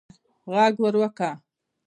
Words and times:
ږغ 0.51 0.73
ور 0.81 0.95
وکړه 1.01 1.31